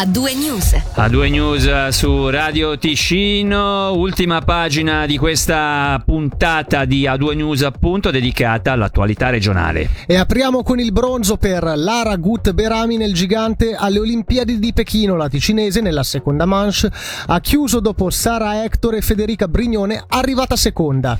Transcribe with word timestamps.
A 0.00 0.06
due 0.06 0.32
news. 0.32 0.74
A 0.94 1.08
due 1.10 1.28
news 1.28 1.88
su 1.88 2.30
Radio 2.30 2.78
Ticino, 2.78 3.92
ultima 3.92 4.40
pagina 4.40 5.04
di 5.04 5.18
questa 5.18 6.02
puntata 6.02 6.86
di 6.86 7.02
A2 7.02 7.36
News 7.36 7.60
appunto 7.60 8.10
dedicata 8.10 8.72
all'attualità 8.72 9.28
regionale. 9.28 9.90
E 10.06 10.16
apriamo 10.16 10.62
con 10.62 10.80
il 10.80 10.90
bronzo 10.92 11.36
per 11.36 11.74
Lara 11.76 12.16
Gut 12.16 12.52
Berami 12.52 12.96
nel 12.96 13.12
gigante 13.12 13.74
alle 13.74 13.98
Olimpiadi 13.98 14.58
di 14.58 14.72
Pechino, 14.72 15.16
la 15.16 15.28
ticinese 15.28 15.82
nella 15.82 16.02
seconda 16.02 16.46
manche 16.46 16.90
ha 17.26 17.40
chiuso 17.40 17.80
dopo 17.80 18.08
Sara 18.08 18.64
Hector 18.64 18.94
e 18.94 19.02
Federica 19.02 19.48
Brignone 19.48 20.02
arrivata 20.08 20.56
seconda. 20.56 21.18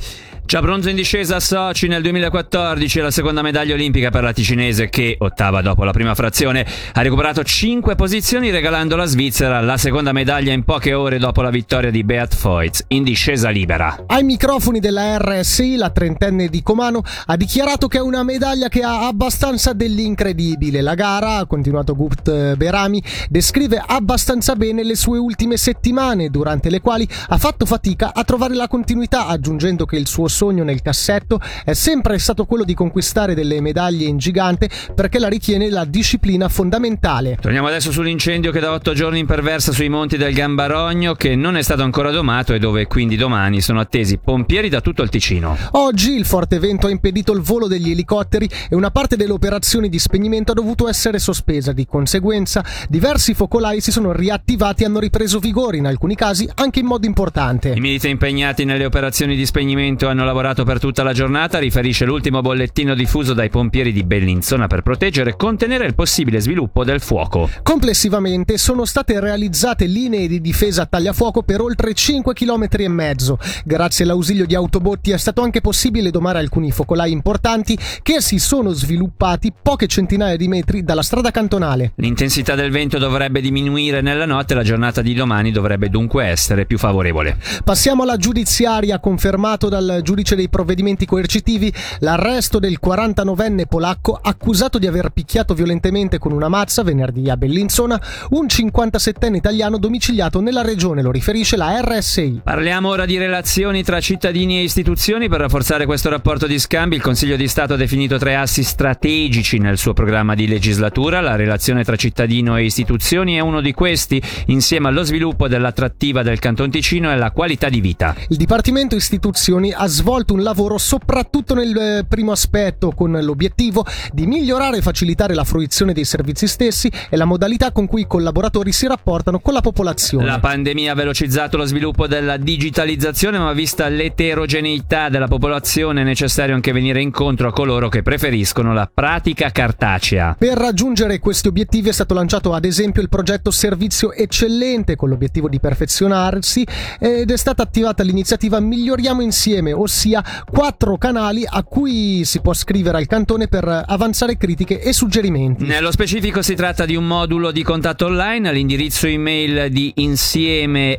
Già 0.50 0.60
bronzo 0.60 0.88
in 0.88 0.96
discesa 0.96 1.36
a 1.36 1.38
Sochi 1.38 1.86
nel 1.86 2.02
2014, 2.02 2.98
la 2.98 3.12
seconda 3.12 3.40
medaglia 3.40 3.74
olimpica 3.74 4.10
per 4.10 4.24
la 4.24 4.32
ticinese 4.32 4.88
che, 4.88 5.14
ottava 5.20 5.62
dopo 5.62 5.84
la 5.84 5.92
prima 5.92 6.16
frazione, 6.16 6.66
ha 6.92 7.02
recuperato 7.02 7.44
5 7.44 7.94
posizioni 7.94 8.50
regalando 8.50 8.94
alla 8.94 9.04
Svizzera 9.04 9.60
la 9.60 9.76
seconda 9.76 10.10
medaglia 10.10 10.52
in 10.52 10.64
poche 10.64 10.92
ore 10.92 11.18
dopo 11.18 11.40
la 11.42 11.50
vittoria 11.50 11.92
di 11.92 12.02
Beat 12.02 12.34
Foyt 12.34 12.86
in 12.88 13.04
discesa 13.04 13.48
libera. 13.50 14.02
Ai 14.08 14.24
microfoni 14.24 14.80
della 14.80 15.18
RSI, 15.18 15.76
la 15.76 15.90
trentenne 15.90 16.48
di 16.48 16.64
Comano 16.64 17.04
ha 17.26 17.36
dichiarato 17.36 17.86
che 17.86 17.98
è 17.98 18.02
una 18.02 18.24
medaglia 18.24 18.68
che 18.68 18.82
ha 18.82 19.06
abbastanza 19.06 19.72
dell'incredibile. 19.72 20.80
La 20.80 20.96
gara, 20.96 21.36
ha 21.36 21.46
continuato 21.46 21.94
Gupt 21.94 22.56
Berami, 22.56 23.00
descrive 23.28 23.80
abbastanza 23.86 24.56
bene 24.56 24.82
le 24.82 24.96
sue 24.96 25.16
ultime 25.16 25.56
settimane, 25.56 26.28
durante 26.28 26.70
le 26.70 26.80
quali 26.80 27.08
ha 27.28 27.38
fatto 27.38 27.66
fatica 27.66 28.10
a 28.12 28.24
trovare 28.24 28.56
la 28.56 28.66
continuità, 28.66 29.28
aggiungendo 29.28 29.86
che 29.86 29.94
il 29.94 30.08
suo 30.08 30.26
sogno 30.40 30.64
nel 30.64 30.80
cassetto 30.80 31.38
è 31.66 31.74
sempre 31.74 32.18
stato 32.18 32.46
quello 32.46 32.64
di 32.64 32.72
conquistare 32.72 33.34
delle 33.34 33.60
medaglie 33.60 34.06
in 34.06 34.16
gigante 34.16 34.70
perché 34.94 35.18
la 35.18 35.28
ritiene 35.28 35.68
la 35.68 35.84
disciplina 35.84 36.48
fondamentale. 36.48 37.36
Torniamo 37.38 37.66
adesso 37.66 37.92
sull'incendio 37.92 38.50
che 38.50 38.58
da 38.58 38.72
otto 38.72 38.94
giorni 38.94 39.18
imperversa 39.18 39.70
sui 39.70 39.90
monti 39.90 40.16
del 40.16 40.32
Gambarogno 40.32 41.12
che 41.12 41.36
non 41.36 41.58
è 41.58 41.62
stato 41.62 41.82
ancora 41.82 42.10
domato 42.10 42.54
e 42.54 42.58
dove 42.58 42.86
quindi 42.86 43.16
domani 43.16 43.60
sono 43.60 43.80
attesi 43.80 44.16
pompieri 44.16 44.70
da 44.70 44.80
tutto 44.80 45.02
il 45.02 45.10
Ticino. 45.10 45.58
Oggi 45.72 46.14
il 46.14 46.24
forte 46.24 46.58
vento 46.58 46.86
ha 46.86 46.90
impedito 46.90 47.32
il 47.32 47.42
volo 47.42 47.66
degli 47.66 47.90
elicotteri 47.90 48.48
e 48.70 48.74
una 48.74 48.90
parte 48.90 49.16
delle 49.16 49.32
operazioni 49.32 49.90
di 49.90 49.98
spegnimento 49.98 50.52
ha 50.52 50.54
dovuto 50.54 50.88
essere 50.88 51.18
sospesa. 51.18 51.72
Di 51.72 51.84
conseguenza 51.84 52.64
diversi 52.88 53.34
focolai 53.34 53.82
si 53.82 53.90
sono 53.90 54.12
riattivati 54.12 54.84
e 54.84 54.86
hanno 54.86 55.00
ripreso 55.00 55.38
vigore 55.38 55.76
in 55.76 55.86
alcuni 55.86 56.14
casi 56.14 56.48
anche 56.54 56.80
in 56.80 56.86
modo 56.86 57.06
importante. 57.06 57.74
I 57.76 57.80
militari 57.80 58.12
impegnati 58.12 58.64
nelle 58.64 58.86
operazioni 58.86 59.36
di 59.36 59.44
spegnimento 59.44 60.08
hanno 60.08 60.24
lavorato 60.30 60.64
per 60.64 60.78
tutta 60.78 61.02
la 61.02 61.12
giornata, 61.12 61.58
riferisce 61.58 62.04
l'ultimo 62.04 62.40
bollettino 62.40 62.94
diffuso 62.94 63.34
dai 63.34 63.50
pompieri 63.50 63.92
di 63.92 64.04
Bellinzona 64.04 64.68
per 64.68 64.82
proteggere 64.82 65.30
e 65.30 65.36
contenere 65.36 65.86
il 65.86 65.94
possibile 65.96 66.40
sviluppo 66.40 66.84
del 66.84 67.00
fuoco. 67.00 67.50
Complessivamente 67.62 68.56
sono 68.56 68.84
state 68.84 69.18
realizzate 69.18 69.86
linee 69.86 70.28
di 70.28 70.40
difesa 70.40 70.82
a 70.82 70.86
tagliafuoco 70.86 71.42
per 71.42 71.60
oltre 71.60 71.94
5 71.94 72.32
km 72.32 72.66
e 72.70 72.88
mezzo. 72.88 73.38
Grazie 73.64 74.04
all'ausilio 74.04 74.46
di 74.46 74.54
autobotti 74.54 75.10
è 75.10 75.18
stato 75.18 75.42
anche 75.42 75.60
possibile 75.60 76.10
domare 76.10 76.38
alcuni 76.38 76.70
focolai 76.70 77.10
importanti 77.10 77.76
che 78.02 78.20
si 78.20 78.38
sono 78.38 78.70
sviluppati 78.70 79.52
poche 79.60 79.88
centinaia 79.88 80.36
di 80.36 80.46
metri 80.46 80.84
dalla 80.84 81.02
strada 81.02 81.32
cantonale. 81.32 81.92
L'intensità 81.96 82.54
del 82.54 82.70
vento 82.70 82.98
dovrebbe 82.98 83.40
diminuire 83.40 84.00
nella 84.00 84.26
notte, 84.26 84.54
la 84.54 84.62
giornata 84.62 85.02
di 85.02 85.12
domani 85.12 85.50
dovrebbe 85.50 85.88
dunque 85.88 86.26
essere 86.26 86.66
più 86.66 86.78
favorevole. 86.78 87.36
Passiamo 87.64 88.04
alla 88.04 88.16
giudiziaria, 88.16 89.00
confermato 89.00 89.68
dal 89.68 90.00
giudice 90.02 90.09
dei 90.14 90.48
provvedimenti 90.48 91.06
coercitivi 91.06 91.72
l'arresto 92.00 92.58
del 92.58 92.78
49enne 92.82 93.66
polacco 93.68 94.18
accusato 94.20 94.78
di 94.78 94.86
aver 94.86 95.10
picchiato 95.10 95.54
violentemente 95.54 96.18
con 96.18 96.32
una 96.32 96.48
mazza 96.48 96.82
venerdì 96.82 97.30
a 97.30 97.36
Bellinzona 97.36 98.00
un 98.30 98.46
57enne 98.46 99.34
italiano 99.34 99.78
domiciliato 99.78 100.40
nella 100.40 100.62
regione, 100.62 101.02
lo 101.02 101.10
riferisce 101.10 101.56
la 101.56 101.80
RSI. 101.80 102.40
Parliamo 102.44 102.88
ora 102.88 103.06
di 103.06 103.16
relazioni 103.16 103.82
tra 103.82 104.00
cittadini 104.00 104.58
e 104.58 104.62
istituzioni. 104.62 105.28
Per 105.28 105.40
rafforzare 105.40 105.86
questo 105.86 106.08
rapporto 106.08 106.46
di 106.46 106.58
scambi, 106.58 106.96
il 106.96 107.02
Consiglio 107.02 107.36
di 107.36 107.48
Stato 107.48 107.74
ha 107.74 107.76
definito 107.76 108.18
tre 108.18 108.36
assi 108.36 108.62
strategici 108.62 109.58
nel 109.58 109.78
suo 109.78 109.92
programma 109.92 110.34
di 110.34 110.46
legislatura. 110.46 111.20
La 111.20 111.36
relazione 111.36 111.84
tra 111.84 111.96
cittadino 111.96 112.56
e 112.56 112.64
istituzioni 112.64 113.36
è 113.36 113.40
uno 113.40 113.60
di 113.60 113.72
questi, 113.72 114.22
insieme 114.46 114.88
allo 114.88 115.02
sviluppo 115.02 115.48
dell'attrattiva 115.48 116.22
del 116.22 116.38
Canton 116.38 116.70
Ticino 116.70 117.10
e 117.10 117.14
alla 117.14 117.30
qualità 117.30 117.68
di 117.68 117.80
vita. 117.80 118.14
Il 118.28 118.36
Dipartimento 118.36 118.96
Istituzioni 118.96 119.72
ha 119.72 119.86
svolto 120.00 120.32
un 120.32 120.42
lavoro 120.42 120.78
soprattutto 120.78 121.54
nel 121.54 121.76
eh, 121.76 122.04
primo 122.08 122.32
aspetto, 122.32 122.92
con 122.92 123.12
l'obiettivo 123.20 123.84
di 124.12 124.26
migliorare 124.26 124.78
e 124.78 124.80
facilitare 124.80 125.34
la 125.34 125.44
fruizione 125.44 125.92
dei 125.92 126.06
servizi 126.06 126.46
stessi 126.46 126.90
e 127.10 127.16
la 127.18 127.26
modalità 127.26 127.70
con 127.70 127.86
cui 127.86 128.02
i 128.02 128.06
collaboratori 128.06 128.72
si 128.72 128.86
rapportano 128.86 129.40
con 129.40 129.52
la 129.52 129.60
popolazione. 129.60 130.24
La 130.24 130.38
pandemia 130.38 130.92
ha 130.92 130.94
velocizzato 130.94 131.58
lo 131.58 131.66
sviluppo 131.66 132.06
della 132.06 132.38
digitalizzazione, 132.38 133.38
ma 133.38 133.52
vista 133.52 133.88
l'eterogeneità 133.88 135.10
della 135.10 135.28
popolazione 135.28 136.00
è 136.00 136.04
necessario 136.04 136.54
anche 136.54 136.72
venire 136.72 137.02
incontro 137.02 137.48
a 137.48 137.52
coloro 137.52 137.90
che 137.90 138.00
preferiscono 138.00 138.72
la 138.72 138.90
pratica 138.92 139.50
cartacea. 139.50 140.34
Per 140.38 140.56
raggiungere 140.56 141.18
questi 141.18 141.48
obiettivi 141.48 141.90
è 141.90 141.92
stato 141.92 142.14
lanciato 142.14 142.54
ad 142.54 142.64
esempio 142.64 143.02
il 143.02 143.10
progetto 143.10 143.50
Servizio 143.50 144.12
Eccellente 144.12 144.96
con 144.96 145.10
l'obiettivo 145.10 145.50
di 145.50 145.60
perfezionarsi 145.60 146.66
ed 146.98 147.30
è 147.30 147.36
stata 147.36 147.62
attivata 147.62 148.02
l'iniziativa 148.02 148.60
Miglioriamo 148.60 149.20
Insieme, 149.20 149.72
ossia 149.90 150.22
quattro 150.48 150.96
canali 150.96 151.44
a 151.44 151.64
cui 151.64 152.24
si 152.24 152.40
può 152.40 152.54
scrivere 152.54 152.98
al 152.98 153.06
cantone 153.06 153.48
per 153.48 153.84
avanzare 153.86 154.36
critiche 154.36 154.80
e 154.80 154.92
suggerimenti. 154.92 155.64
Nello 155.64 155.90
specifico 155.90 156.42
si 156.42 156.54
tratta 156.54 156.84
di 156.84 156.94
un 156.94 157.06
modulo 157.06 157.50
di 157.50 157.64
contatto 157.64 158.06
online 158.06 158.48
all'indirizzo 158.48 159.08
email 159.08 159.68
di 159.70 159.92
insieme.t.ch, 159.96 160.98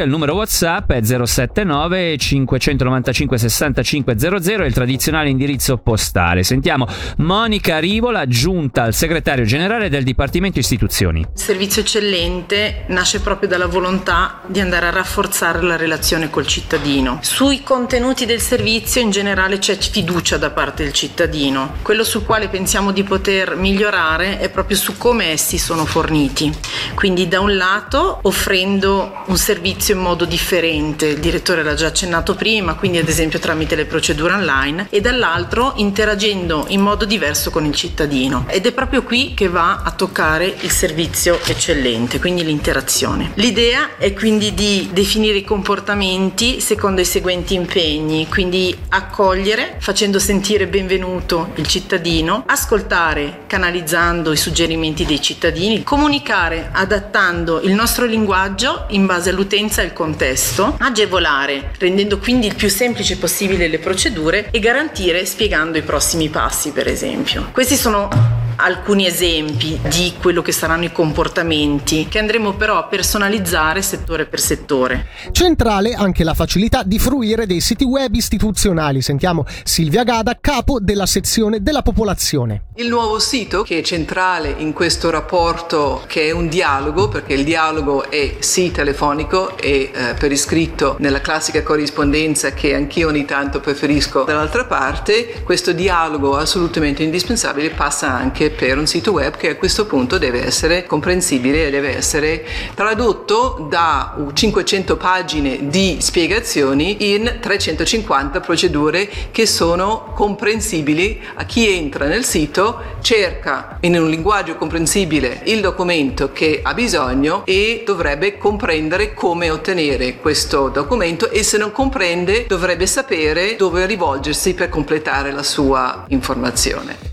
il 0.00 0.08
numero 0.08 0.34
WhatsApp 0.34 0.90
è 0.90 1.00
079 1.02 2.16
595 2.18 3.38
65 3.38 4.18
00 4.18 4.64
e 4.64 4.66
il 4.66 4.74
tradizionale 4.74 5.30
indirizzo 5.30 5.76
postale. 5.76 6.42
Sentiamo 6.42 6.88
Monica 7.18 7.78
Rivola, 7.78 8.26
giunta 8.26 8.82
al 8.82 8.94
segretario 8.94 9.44
generale 9.44 9.88
del 9.88 10.02
Dipartimento 10.02 10.58
Istituzioni. 10.58 11.20
Il 11.20 11.28
servizio 11.34 11.82
eccellente 11.82 12.84
nasce 12.88 13.20
proprio 13.20 13.48
dalla 13.48 13.66
volontà 13.66 14.40
di 14.46 14.58
andare 14.58 14.86
a 14.86 14.90
rafforzare 14.90 15.62
la 15.62 15.76
relazione 15.76 16.30
col 16.30 16.46
cittadino. 16.46 16.79
Sui 17.20 17.62
contenuti 17.62 18.24
del 18.24 18.40
servizio 18.40 19.02
in 19.02 19.10
generale 19.10 19.58
c'è 19.58 19.76
fiducia 19.76 20.38
da 20.38 20.48
parte 20.48 20.82
del 20.82 20.94
cittadino. 20.94 21.74
Quello 21.82 22.02
sul 22.04 22.24
quale 22.24 22.48
pensiamo 22.48 22.90
di 22.90 23.02
poter 23.02 23.54
migliorare 23.54 24.38
è 24.38 24.48
proprio 24.48 24.78
su 24.78 24.96
come 24.96 25.26
essi 25.26 25.58
sono 25.58 25.84
forniti. 25.84 26.50
Quindi 26.94 27.28
da 27.28 27.40
un 27.40 27.54
lato 27.56 28.20
offrendo 28.22 29.24
un 29.26 29.36
servizio 29.36 29.94
in 29.94 30.00
modo 30.00 30.24
differente, 30.24 31.08
il 31.08 31.18
direttore 31.18 31.62
l'ha 31.62 31.74
già 31.74 31.88
accennato 31.88 32.34
prima, 32.34 32.74
quindi 32.74 32.96
ad 32.96 33.08
esempio 33.08 33.38
tramite 33.38 33.74
le 33.74 33.84
procedure 33.84 34.32
online, 34.32 34.86
e 34.88 35.02
dall'altro 35.02 35.74
interagendo 35.76 36.64
in 36.68 36.80
modo 36.80 37.04
diverso 37.04 37.50
con 37.50 37.66
il 37.66 37.74
cittadino. 37.74 38.46
Ed 38.48 38.64
è 38.64 38.72
proprio 38.72 39.02
qui 39.02 39.34
che 39.34 39.48
va 39.48 39.82
a 39.84 39.90
toccare 39.90 40.56
il 40.60 40.70
servizio 40.70 41.38
eccellente, 41.44 42.18
quindi 42.18 42.42
l'interazione. 42.42 43.32
L'idea 43.34 43.98
è 43.98 44.14
quindi 44.14 44.54
di 44.54 44.88
definire 44.92 45.36
i 45.36 45.44
comportamenti 45.44 46.68
secondo 46.70 47.00
i 47.00 47.04
seguenti 47.04 47.54
impegni, 47.54 48.28
quindi 48.28 48.72
accogliere 48.90 49.74
facendo 49.80 50.20
sentire 50.20 50.68
benvenuto 50.68 51.50
il 51.56 51.66
cittadino, 51.66 52.44
ascoltare 52.46 53.40
canalizzando 53.48 54.30
i 54.30 54.36
suggerimenti 54.36 55.04
dei 55.04 55.20
cittadini, 55.20 55.82
comunicare 55.82 56.68
adattando 56.70 57.60
il 57.62 57.72
nostro 57.72 58.06
linguaggio 58.06 58.84
in 58.90 59.04
base 59.04 59.30
all'utenza 59.30 59.82
e 59.82 59.86
al 59.86 59.92
contesto, 59.92 60.76
agevolare 60.78 61.72
rendendo 61.76 62.18
quindi 62.18 62.46
il 62.46 62.54
più 62.54 62.68
semplice 62.68 63.16
possibile 63.16 63.66
le 63.66 63.80
procedure 63.80 64.46
e 64.52 64.60
garantire 64.60 65.26
spiegando 65.26 65.76
i 65.76 65.82
prossimi 65.82 66.28
passi 66.28 66.70
per 66.70 66.86
esempio. 66.86 67.48
Questi 67.50 67.74
sono 67.74 68.39
alcuni 68.62 69.06
esempi 69.06 69.78
di 69.88 70.14
quello 70.20 70.42
che 70.42 70.52
saranno 70.52 70.84
i 70.84 70.92
comportamenti 70.92 72.06
che 72.08 72.18
andremo 72.18 72.54
però 72.54 72.78
a 72.78 72.84
personalizzare 72.84 73.82
settore 73.82 74.26
per 74.26 74.40
settore. 74.40 75.06
Centrale 75.32 75.92
anche 75.92 76.24
la 76.24 76.34
facilità 76.34 76.82
di 76.82 76.98
fruire 76.98 77.46
dei 77.46 77.60
siti 77.60 77.84
web 77.84 78.14
istituzionali. 78.14 79.02
Sentiamo 79.02 79.44
Silvia 79.64 80.04
Gada, 80.04 80.38
capo 80.40 80.78
della 80.80 81.06
sezione 81.06 81.62
della 81.62 81.82
popolazione. 81.82 82.64
Il 82.76 82.88
nuovo 82.88 83.18
sito 83.18 83.62
che 83.62 83.78
è 83.78 83.82
centrale 83.82 84.54
in 84.58 84.72
questo 84.72 85.10
rapporto 85.10 86.02
che 86.06 86.28
è 86.28 86.30
un 86.30 86.48
dialogo, 86.48 87.08
perché 87.08 87.34
il 87.34 87.44
dialogo 87.44 88.10
è 88.10 88.36
sì 88.38 88.70
telefonico 88.70 89.56
e 89.58 89.90
eh, 89.92 90.14
per 90.18 90.32
iscritto 90.32 90.96
nella 90.98 91.20
classica 91.20 91.62
corrispondenza 91.62 92.52
che 92.52 92.74
anch'io 92.74 93.08
ogni 93.08 93.24
tanto 93.24 93.60
preferisco 93.60 94.24
dall'altra 94.24 94.64
parte, 94.64 95.42
questo 95.44 95.72
dialogo 95.72 96.36
assolutamente 96.36 97.02
indispensabile 97.02 97.70
passa 97.70 98.12
anche 98.12 98.49
per 98.56 98.78
un 98.78 98.86
sito 98.86 99.12
web 99.12 99.36
che 99.36 99.50
a 99.50 99.56
questo 99.56 99.86
punto 99.86 100.18
deve 100.18 100.44
essere 100.44 100.84
comprensibile 100.84 101.66
e 101.66 101.70
deve 101.70 101.96
essere 101.96 102.44
tradotto 102.74 103.66
da 103.68 104.16
500 104.32 104.96
pagine 104.96 105.68
di 105.68 105.98
spiegazioni 106.00 107.12
in 107.12 107.38
350 107.40 108.40
procedure 108.40 109.08
che 109.30 109.46
sono 109.46 110.12
comprensibili 110.14 111.20
a 111.34 111.44
chi 111.44 111.68
entra 111.68 112.06
nel 112.06 112.24
sito, 112.24 112.98
cerca 113.00 113.78
in 113.80 113.98
un 113.98 114.08
linguaggio 114.08 114.56
comprensibile 114.56 115.40
il 115.44 115.60
documento 115.60 116.32
che 116.32 116.60
ha 116.62 116.74
bisogno 116.74 117.42
e 117.46 117.82
dovrebbe 117.84 118.38
comprendere 118.38 119.14
come 119.14 119.50
ottenere 119.50 120.18
questo 120.18 120.68
documento 120.68 121.30
e 121.30 121.42
se 121.42 121.58
non 121.58 121.72
comprende 121.72 122.46
dovrebbe 122.46 122.86
sapere 122.86 123.56
dove 123.56 123.86
rivolgersi 123.86 124.54
per 124.54 124.68
completare 124.68 125.32
la 125.32 125.42
sua 125.42 126.04
informazione. 126.08 127.09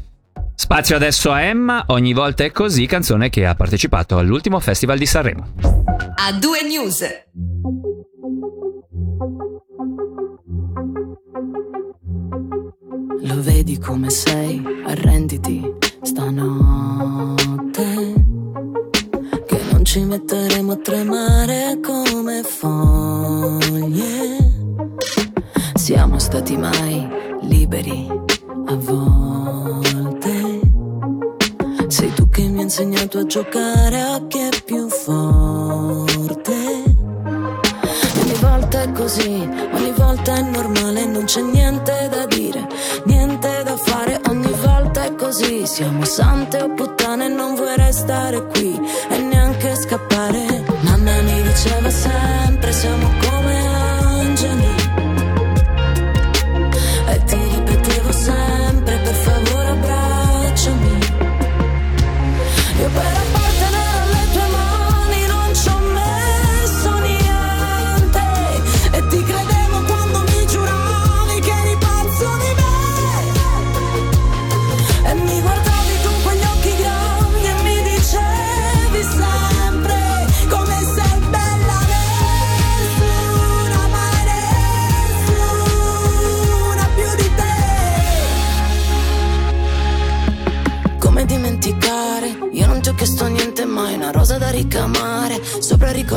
Spazio 0.59 0.95
adesso 0.95 1.31
a 1.31 1.42
Emma, 1.42 1.83
ogni 1.89 2.13
volta 2.13 2.44
è 2.44 2.51
così, 2.51 2.88
canzone 2.88 3.30
che 3.30 3.45
ha 3.45 3.54
partecipato 3.54 4.18
all'ultimo 4.18 4.59
festival 4.59 4.98
di 4.98 5.06
Sanremo. 5.06 5.54
A 6.15 6.33
due 6.33 6.63
news. 6.68 7.06
Lo 13.21 13.42
vedi 13.44 13.77
come 13.77 14.09
sei, 14.09 14.59
arrenditi 14.88 15.62
stanotte. 16.01 16.65
Che 19.45 19.59
non 19.71 19.86
ci 19.86 20.04
metteremo 20.06 20.71
a 20.71 20.77
tremare 20.77 21.80
come 21.83 22.42
foglie. 22.42 24.38
Siamo 25.75 26.18
stati 26.18 26.57
mai 26.57 27.07
liberi 27.44 28.07
a 28.65 28.75
volte. 28.75 29.06
Che 32.38 32.44
mi 32.44 32.57
hai 32.57 32.63
insegnato 32.66 33.18
a 33.18 33.25
giocare 33.25 34.00
a 34.00 34.22
chi 34.28 34.38
è 34.38 34.50
più 34.63 34.88
forte. 34.89 36.54
Ogni 38.22 38.34
volta 38.39 38.84
è 38.84 38.92
così, 38.92 39.50
ogni 39.74 39.92
volta 39.95 40.36
è 40.36 40.42
normale, 40.42 41.06
non 41.07 41.24
c'è 41.24 41.42
niente 41.42 42.07
da 42.12 42.28
dire, 42.28 42.68
niente 43.06 43.63
da 43.63 43.75
fare, 43.75 44.22
ogni 44.30 44.54
volta 44.62 45.06
è 45.06 45.16
così. 45.16 45.66
Siamo 45.66 46.06
sante 46.06 46.62
o 46.62 46.72
puttane, 46.75 46.97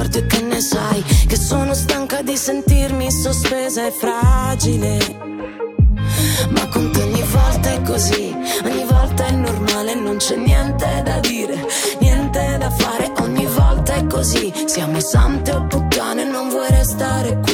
Sopra 0.01 0.09
ricordi 0.09 0.19
e 0.19 0.27
che 0.27 0.41
ne 0.43 0.61
sai? 0.61 1.03
Che 1.27 1.37
sono 1.37 1.75
stanca 1.75 2.23
di 2.23 2.37
sentirmi 2.37 3.11
sospesa 3.11 3.87
e 3.87 3.91
fragile. 3.91 4.99
Ma 6.49 6.69
con 6.69 6.91
te 6.91 7.03
ogni 7.03 7.23
volta 7.23 7.73
è 7.73 7.83
così, 7.83 8.35
ogni 8.65 8.85
volta 8.85 9.27
è 9.27 9.33
normale, 9.33 9.95
non 9.95 10.17
c'è 10.17 10.37
niente 10.37 11.03
da 11.05 11.19
dire, 11.21 11.67
niente 11.99 12.57
da 12.59 12.71
fare, 12.71 13.13
ogni 13.21 13.47
volta 13.47 13.95
è 13.95 14.07
così. 14.07 14.53
Siamo 14.65 15.01
sante 15.01 15.53
o 15.53 15.67
puttane, 15.67 16.25
non 16.25 16.49
vuoi 16.49 16.71
restare 16.71 17.39
qui 17.41 17.50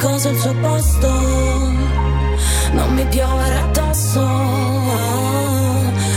Cosa 0.00 0.30
al 0.30 0.36
suo 0.36 0.54
posto. 0.54 1.08
Non 2.72 2.94
mi 2.94 3.04
piovere 3.04 3.58
addosso. 3.58 4.26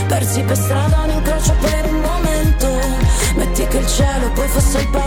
Persi 0.08 0.40
per 0.42 0.56
strada 0.56 1.00
un 1.00 1.10
incrocio 1.10 1.54
per 1.60 1.84
un 1.92 2.00
momento. 2.00 2.68
Metti 3.36 3.66
che 3.66 3.76
il 3.76 3.86
cielo 3.86 4.30
poi 4.32 4.48
fosse 4.48 4.78
il 4.78 4.88
pavimento. 4.88 5.03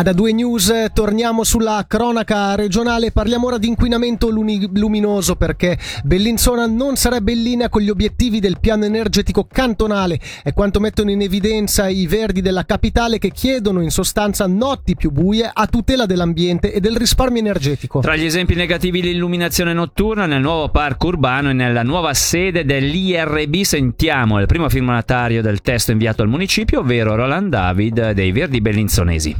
Ad 0.00 0.06
A2 0.06 0.32
News 0.32 0.72
torniamo 0.94 1.44
sulla 1.44 1.84
cronaca 1.86 2.54
regionale, 2.54 3.12
parliamo 3.12 3.48
ora 3.48 3.58
di 3.58 3.68
inquinamento 3.68 4.30
luni- 4.30 4.66
luminoso 4.72 5.36
perché 5.36 5.76
Bellinzona 6.04 6.64
non 6.64 6.96
sarebbe 6.96 7.32
in 7.32 7.42
linea 7.42 7.68
con 7.68 7.82
gli 7.82 7.90
obiettivi 7.90 8.40
del 8.40 8.60
piano 8.60 8.86
energetico 8.86 9.44
cantonale, 9.44 10.18
è 10.42 10.54
quanto 10.54 10.80
mettono 10.80 11.10
in 11.10 11.20
evidenza 11.20 11.86
i 11.88 12.06
verdi 12.06 12.40
della 12.40 12.64
capitale 12.64 13.18
che 13.18 13.30
chiedono 13.30 13.82
in 13.82 13.90
sostanza 13.90 14.46
notti 14.46 14.96
più 14.96 15.10
buie 15.10 15.50
a 15.52 15.66
tutela 15.66 16.06
dell'ambiente 16.06 16.72
e 16.72 16.80
del 16.80 16.96
risparmio 16.96 17.40
energetico. 17.40 18.00
Tra 18.00 18.16
gli 18.16 18.24
esempi 18.24 18.54
negativi 18.54 19.02
l'illuminazione 19.02 19.74
notturna 19.74 20.24
nel 20.24 20.40
nuovo 20.40 20.70
parco 20.70 21.08
urbano 21.08 21.50
e 21.50 21.52
nella 21.52 21.82
nuova 21.82 22.14
sede 22.14 22.64
dell'IRB 22.64 23.54
sentiamo 23.60 24.40
il 24.40 24.46
primo 24.46 24.70
firmatario 24.70 25.42
del 25.42 25.60
testo 25.60 25.92
inviato 25.92 26.22
al 26.22 26.28
municipio, 26.28 26.80
ovvero 26.80 27.14
Roland 27.16 27.50
David 27.50 28.12
dei 28.12 28.32
Verdi 28.32 28.62
Bellinzonesi. 28.62 29.36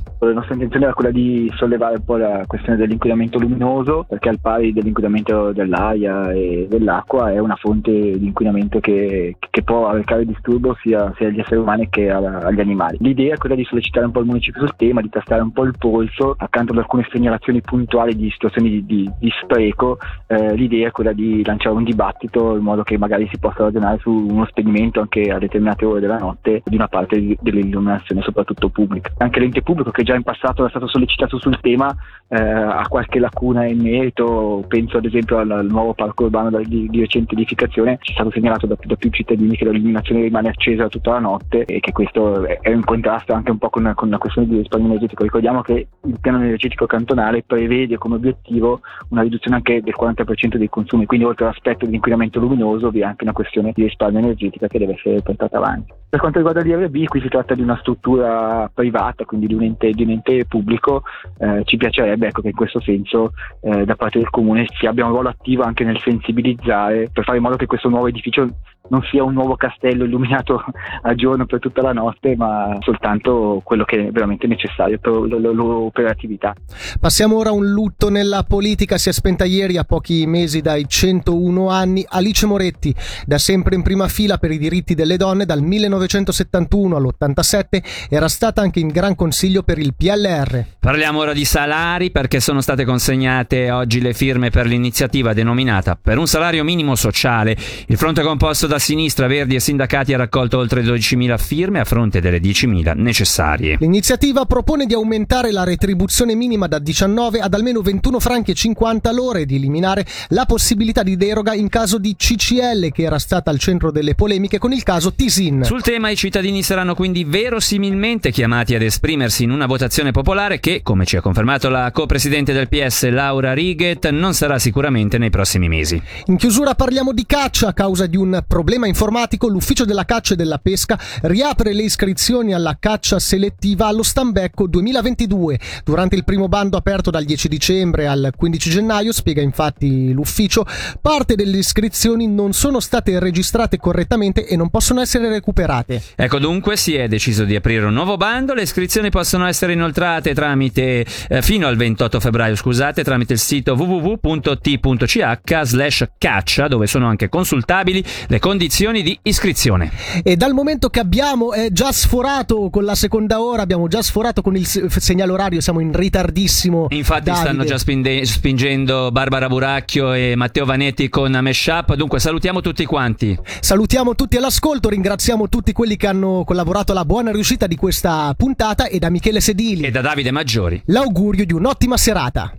Nostra 0.51 0.55
intenzione 0.55 0.85
era 0.87 0.95
quella 0.95 1.11
di 1.11 1.51
sollevare 1.55 1.97
un 1.97 2.05
po' 2.05 2.17
la 2.17 2.45
questione 2.47 2.77
dell'inquinamento 2.77 3.39
luminoso, 3.39 4.05
perché 4.09 4.29
al 4.29 4.41
pari 4.41 4.73
dell'inquinamento 4.73 5.53
dell'aria 5.53 6.33
e 6.33 6.67
dell'acqua 6.69 7.31
è 7.31 7.39
una 7.39 7.57
fonte 7.57 7.91
di 7.93 8.27
inquinamento 8.27 8.81
che, 8.81 9.37
che 9.39 9.63
può 9.63 9.89
arrecare 9.89 10.25
disturbo 10.25 10.77
sia, 10.81 11.13
sia 11.17 11.29
agli 11.29 11.41
esseri 11.41 11.61
umani 11.61 11.89
che 11.89 12.11
agli 12.11 12.61
animali. 12.61 12.97
L'idea 13.01 13.35
è 13.35 13.39
quella 13.39 13.55
di 13.55 13.65
sollecitare 13.65 14.07
un 14.07 14.13
po' 14.13 14.21
il 14.21 14.27
municipio 14.27 14.61
sul 14.61 14.77
tema, 14.77 15.01
di 15.01 15.09
tastare 15.09 15.43
un 15.43 15.53
po' 15.53 15.65
il 15.65 15.75
polso, 15.79 16.35
accanto 16.37 16.73
ad 16.73 16.79
alcune 16.79 17.07
segnalazioni 17.11 17.61
puntuali 17.61 18.17
di 18.17 18.31
situazioni 18.31 18.71
di, 18.71 18.87
di- 18.87 19.11
di 19.19 19.31
spreco, 19.43 19.99
eh, 20.27 20.55
l'idea 20.55 20.89
è 20.89 20.91
quella 20.91 21.13
di 21.13 21.45
lanciare 21.45 21.77
un 21.77 21.85
dibattito 21.85 22.57
in 22.57 22.63
modo 22.63 22.83
che 22.83 22.99
magari 22.99 23.29
si 23.31 23.39
possa 23.39 23.65
ragionare 23.65 23.99
su 23.99 24.11
uno 24.11 24.47
spegnimento 24.47 25.01
anche 25.01 25.31
a 25.31 25.39
determinate 25.39 25.85
ore 25.85 26.01
della 26.01 26.19
notte 26.19 26.63
di 26.65 26.75
una 26.75 26.89
parte 26.89 27.19
di- 27.19 27.39
dell'illuminazione, 27.41 28.23
soprattutto 28.23 28.69
pubblica. 28.69 29.11
Anche 29.19 29.41
l'ente 29.41 29.63
pubblico 29.63 29.91
che 29.91 30.03
già 30.03 30.15
in 30.15 30.23
passato 30.23 30.40
passato 30.41 30.63
era 30.63 30.71
stato 30.71 30.89
sollecitato 30.89 31.39
sul 31.39 31.61
tema 31.61 31.95
eh, 32.33 32.39
ha 32.39 32.87
qualche 32.89 33.19
lacuna 33.19 33.67
in 33.67 33.81
merito, 33.81 34.65
penso 34.69 34.99
ad 34.99 35.05
esempio 35.05 35.39
al, 35.39 35.51
al 35.51 35.67
nuovo 35.67 35.95
parco 35.95 36.25
urbano 36.25 36.63
di, 36.63 36.87
di, 36.89 37.01
recente 37.01 37.35
edificazione, 37.35 37.99
ci 38.01 38.13
è 38.13 38.15
stato 38.15 38.31
segnalato 38.31 38.69
da, 38.69 38.77
da, 38.81 38.95
più 38.95 39.11
cittadini 39.11 39.57
che 39.57 39.65
l'illuminazione 39.65 40.23
rimane 40.23 40.49
accesa 40.49 40.89
tutta 40.89 41.11
la 41.11 41.19
notte 41.19 41.65
e 41.65 41.81
che 41.81 41.91
questo 41.91 42.45
è 42.45 42.71
in 42.71 42.85
contrasto 42.85 43.33
anche 43.33 43.51
un 43.51 43.59
po' 43.59 43.69
con, 43.69 43.93
con 43.97 44.09
la 44.11 44.19
questione 44.19 44.47
di 44.47 44.59
risparmio 44.59 44.89
energetico. 44.89 45.25
Ricordiamo 45.25 45.63
che 45.63 45.89
il 46.05 46.19
piano 46.21 46.39
energetico 46.39 46.87
cantonale 46.87 47.43
prevede 47.43 47.99
come 47.99 48.15
obiettivo 48.15 48.81
una 49.09 49.23
riduzione 49.23 49.57
anche 49.57 49.83
del 49.83 49.95
40% 50.01 50.55
dei 50.55 50.69
consumi, 50.69 51.07
quindi 51.07 51.27
oltre 51.27 51.47
all'aspetto 51.47 51.85
dell'inquinamento 51.85 52.39
luminoso 52.39 52.91
vi 52.91 53.01
è 53.01 53.05
anche 53.05 53.25
una 53.25 53.33
questione 53.33 53.73
di 53.75 53.83
risparmio 53.83 54.21
energetica 54.21 54.69
che 54.69 54.79
deve 54.79 54.95
essere 54.95 55.21
portata 55.21 55.57
avanti. 55.57 55.93
Per 56.09 56.21
quanto 56.21 56.39
riguarda 56.39 56.63
l'IRB, 56.63 57.07
qui 57.07 57.21
si 57.21 57.29
tratta 57.29 57.55
di 57.55 57.63
una 57.63 57.77
struttura 57.79 58.71
privata, 58.73 59.25
quindi 59.25 59.49
di 59.49 59.55
un 59.55 59.63
ente, 59.63 59.91
di 59.91 60.03
un 60.03 60.11
ente 60.11 60.30
pubblico, 60.49 61.03
eh, 61.39 61.63
ci 61.65 61.77
piacerebbe 61.77 62.29
ecco, 62.29 62.43
che 62.43 62.49
in 62.49 62.55
questo 62.55 62.81
senso 62.81 63.33
eh, 63.61 63.85
da 63.85 63.97
parte 63.97 64.19
del 64.19 64.31
comune 64.31 64.67
si 64.79 64.87
abbia 64.87 65.05
un 65.05 65.13
ruolo 65.13 65.29
attivo 65.29 65.63
anche 65.63 65.85
nel 65.85 66.01
sensibilizzare 66.01 67.11
per 67.13 67.25
fare 67.25 67.37
in 67.37 67.43
modo 67.43 67.57
che 67.57 67.67
questo 67.67 67.89
nuovo 67.89 68.09
edificio 68.09 68.47
non 68.91 69.03
sia 69.11 69.25
un 69.25 69.33
nuovo 69.33 69.57
castello 69.57 70.05
illuminato 70.05 70.63
a 71.03 71.15
giorno 71.15 71.47
per 71.47 71.59
tutta 71.59 71.83
la 71.83 71.93
notte, 71.93 72.37
ma 72.37 72.77
soltanto 72.81 73.61
quello 73.65 73.85
che 73.85 74.09
è 74.09 74.11
veramente 74.11 74.47
necessario 74.47 74.99
per 74.99 75.13
l'operatività. 75.13 76.55
Passiamo 77.01 77.37
ora 77.37 77.51
a 77.51 77.53
un 77.53 77.67
lutto 77.71 78.11
nella 78.11 78.45
politica. 78.47 78.99
Si 78.99 79.09
è 79.09 79.13
spenta 79.13 79.45
ieri, 79.45 79.77
a 79.77 79.85
pochi 79.85 80.27
mesi 80.27 80.61
dai 80.61 80.85
101 80.87 81.69
anni, 81.69 82.05
Alice 82.09 82.47
Moretti, 82.47 82.95
da 83.25 83.39
sempre 83.39 83.75
in 83.75 83.83
prima 83.83 84.09
fila 84.09 84.39
per 84.39 84.51
i 84.51 84.59
diritti 84.59 84.95
delle 84.95 85.17
donne 85.17 85.47
dal 85.47 85.63
1971 85.63 86.97
all'87, 86.97 88.09
era 88.11 88.29
stata 88.29 88.61
anche 88.61 88.81
in 88.81 88.89
Gran 88.89 89.15
Consiglio 89.15 89.63
per 89.63 89.79
il 89.79 89.95
PLR. 89.95 90.65
Parliamo 90.81 91.21
ora 91.21 91.33
di 91.33 91.45
salari 91.45 92.11
perché 92.11 92.41
sono 92.41 92.61
state 92.61 92.85
consegnate 92.85 93.71
oggi 93.71 94.01
le 94.01 94.13
firme 94.13 94.51
per 94.51 94.67
l'iniziativa 94.67 95.33
denominata 95.33 95.99
Per 96.03 96.19
un 96.19 96.27
salario 96.27 96.65
minimo 96.65 96.95
sociale. 96.95 97.57
Il 97.87 97.97
fronte 97.97 98.23
composto 98.23 98.67
da 98.67 98.79
sinistra, 98.81 99.29
Verdi 99.29 99.55
e 99.55 99.61
sindacati 99.61 100.13
ha 100.13 100.17
raccolto 100.17 100.59
oltre 100.59 100.83
12.000 100.83 101.39
firme 101.39 101.79
a 101.79 101.85
fronte 101.85 102.21
delle 102.21 102.41
10.000 102.41 102.97
necessarie. 102.97 103.77
L'iniziativa 103.79 104.45
propone 104.47 104.87
di 104.87 104.95
aumentare 104.95 105.53
la 105.53 105.63
retribuzione 105.63 106.35
minima 106.35 106.67
da 106.67 106.79
19 106.79 107.39
ad 107.39 107.55
almeno 107.55 107.83
21 107.83 108.19
franchi 108.19 108.51
e 108.51 108.55
50 108.55 109.13
l'ora 109.13 109.39
e 109.39 109.47
di 109.47 109.57
eliminare 109.57 110.05
la 110.29 110.47
possibilità 110.47 111.03
di 111.03 111.17
deroga 111.17 111.55
in 111.55 111.69
caso 111.69 111.99
di 111.99 112.17
CCL 112.17 112.91
che 112.91 113.03
era 113.03 113.19
stata 113.19 113.51
al 113.51 113.59
centro 113.59 113.93
delle 113.93 114.15
polemiche 114.15 114.59
con 114.59 114.73
il 114.73 114.83
caso 114.83 115.13
Tisin. 115.13 115.63
Sul 115.63 115.83
tema 115.83 116.11
i 116.11 116.17
cittadini 116.17 116.63
saranno 116.63 116.95
quindi 116.95 117.25
verosimilmente 117.25 118.31
chiamati 118.31 118.75
ad 118.75 118.83
esprimersi 118.83 119.45
in 119.45 119.51
una 119.51 119.67
votazione 119.67 120.11
popolare 120.11 120.59
che, 120.59 120.81
come 120.83 121.05
ci 121.05 121.17
ha 121.17 121.21
confermato 121.21 121.69
la 121.69 121.91
co-presidente 121.93 122.53
del 122.53 122.69
PS 122.69 123.09
Laura 123.11 123.53
Righet, 123.53 124.09
non 124.09 124.33
sarà 124.35 124.59
sicuramente 124.59 125.19
nei 125.19 125.31
prossimi 125.31 125.69
mesi. 125.69 126.01
In 126.27 126.37
chiusura 126.37 126.75
parliamo 126.75 127.13
di 127.13 127.27
caccia 127.27 127.69
a 127.69 127.73
causa 127.73 128.07
di 128.07 128.17
un 128.17 128.43
problema 128.47 128.69
problema 128.71 128.87
informatico, 128.87 129.49
l'Ufficio 129.49 129.85
della 129.85 130.05
Caccia 130.05 130.35
e 130.35 130.37
della 130.37 130.59
Pesca 130.59 130.97
riapre 131.23 131.73
le 131.73 131.83
iscrizioni 131.83 132.55
alla 132.55 132.77
caccia 132.79 133.19
selettiva 133.19 133.89
allo 133.89 134.05
Stambecco 134.05 134.69
2022. 134.69 135.59
Durante 135.83 136.15
il 136.15 136.23
primo 136.23 136.47
bando 136.47 136.77
aperto 136.77 137.11
dal 137.11 137.25
10 137.25 137.49
dicembre 137.49 138.07
al 138.07 138.31
15 138.37 138.71
gennaio, 138.71 139.11
spiega 139.11 139.43
infatti 139.43 140.13
l'ufficio, 140.13 140.65
parte 141.01 141.35
delle 141.35 141.57
iscrizioni 141.57 142.29
non 142.29 142.53
sono 142.53 142.79
state 142.79 143.19
registrate 143.19 143.77
correttamente 143.77 144.47
e 144.47 144.55
non 144.55 144.71
possono 144.71 145.01
essere 145.01 145.29
recuperate. 145.29 146.01
Ecco 146.15 146.39
dunque 146.39 146.77
si 146.77 146.95
è 146.95 147.09
deciso 147.09 147.43
di 147.43 147.57
aprire 147.57 147.87
un 147.87 147.95
nuovo 147.95 148.17
bando, 148.17 148.55
le 148.55 148.63
iscrizioni 148.63 149.11
possono 149.11 149.49
essere 149.49 149.73
inoltrate 149.73 150.33
tramite 150.33 151.05
eh, 151.29 151.43
fino 151.43 151.67
al 151.67 151.75
28 151.75 152.21
febbraio, 152.21 152.55
scusate, 152.55 153.03
tramite 153.03 153.33
il 153.33 153.41
sito 153.41 153.73
www.t.ch 153.75 155.61
slash 155.63 156.09
caccia 156.19 156.69
dove 156.69 156.87
sono 156.87 157.09
anche 157.09 157.29
consultabili 157.29 158.05
le 158.29 158.39
condizioni 158.39 158.59
condizioni 158.61 159.03
di 159.03 159.19
iscrizione. 159.23 159.91
E 160.23 160.37
dal 160.37 160.53
momento 160.53 160.91
che 160.91 161.01
abbiamo 161.01 161.55
eh, 161.55 161.73
già 161.73 161.93
sforato 161.93 162.69
con 162.69 162.85
la 162.85 162.95
seconda 162.95 163.41
ora, 163.41 163.63
abbiamo 163.63 163.89
già 163.89 164.03
sforato 164.03 164.43
con 164.43 164.55
il 164.55 164.67
segnale 164.67 165.33
orario, 165.33 165.63
siamo 165.63 165.81
in 165.81 165.95
ritardissimo. 165.95 166.89
Infatti 166.91 167.25
Davide. 167.25 167.45
stanno 167.47 167.65
già 167.65 167.79
spinde- 167.79 168.27
spingendo 168.27 169.11
Barbara 169.11 169.49
Buracchio 169.49 170.13
e 170.13 170.35
Matteo 170.37 170.67
Vanetti 170.67 171.09
con 171.09 171.39
Meshup, 171.41 171.95
dunque 171.95 172.21
salutiamo 172.21 172.61
tutti 172.61 172.85
quanti. 172.85 173.35
Salutiamo 173.61 174.15
tutti 174.15 174.37
all'ascolto, 174.37 174.91
ringraziamo 174.91 175.49
tutti 175.49 175.73
quelli 175.73 175.97
che 175.97 176.07
hanno 176.07 176.45
collaborato 176.45 176.93
alla 176.93 177.07
buona 177.07 177.33
riuscita 177.33 177.67
di 177.67 177.77
questa 177.77 178.35
puntata 178.37 178.89
e 178.89 178.99
da 178.99 179.09
Michele 179.09 179.41
Sedili 179.41 179.85
e 179.85 179.91
da 179.91 180.03
Davide 180.03 180.33
Maggiori. 180.33 180.83
L'augurio 180.87 181.47
di 181.47 181.55
un'ottima 181.55 181.97
serata. 181.97 182.53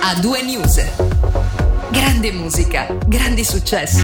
A 0.00 0.18
due 0.18 0.42
news. 0.42 0.80
Grande 1.90 2.32
musica, 2.32 2.86
grandi 3.06 3.44
successi. 3.44 3.94